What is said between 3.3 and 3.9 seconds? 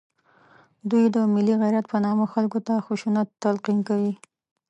تلقین